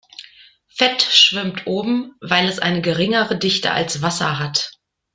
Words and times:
Fett 0.65 0.99
schwimmt 1.03 1.67
oben, 1.67 2.15
weil 2.21 2.47
es 2.49 2.57
eine 2.57 2.81
geringere 2.81 3.37
Dichte 3.37 3.69
als 3.69 4.01
Wasser 4.01 4.39
hat. 4.39 4.71